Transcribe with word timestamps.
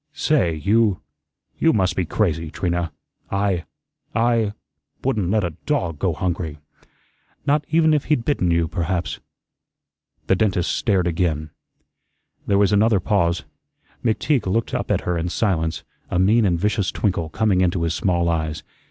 "Say, 0.13 0.55
you 0.55 0.99
you 1.59 1.73
must 1.73 1.95
be 1.95 2.05
crazy, 2.07 2.49
Trina. 2.49 2.91
I 3.29 3.65
I 4.15 4.53
wouldn't 5.03 5.29
let 5.29 5.43
a 5.43 5.51
DOG 5.67 5.99
go 5.99 6.13
hungry." 6.13 6.57
"Not 7.45 7.63
even 7.69 7.93
if 7.93 8.05
he'd 8.05 8.25
bitten 8.25 8.49
you, 8.49 8.67
perhaps." 8.67 9.19
The 10.25 10.35
dentist 10.35 10.71
stared 10.71 11.05
again. 11.05 11.51
There 12.47 12.57
was 12.57 12.73
another 12.73 12.99
pause. 12.99 13.43
McTeague 14.03 14.47
looked 14.47 14.73
up 14.73 14.89
at 14.89 15.01
her 15.01 15.19
in 15.19 15.29
silence, 15.29 15.83
a 16.09 16.17
mean 16.17 16.45
and 16.45 16.59
vicious 16.59 16.91
twinkle 16.91 17.29
coming 17.29 17.61
into 17.61 17.83
his 17.83 17.93
small 17.93 18.27
eyes. 18.27 18.63